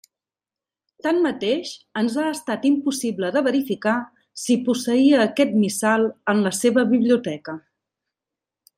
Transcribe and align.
Tanmateix, 1.07 1.73
ens 2.01 2.15
ha 2.21 2.25
estat 2.37 2.65
impossible 2.71 3.31
de 3.37 3.45
verificar 3.49 3.95
si 4.47 4.59
posseïa 4.71 5.23
aquest 5.29 5.57
missal 5.63 6.11
en 6.35 6.45
la 6.49 6.57
seva 6.65 6.91
biblioteca. 6.97 7.61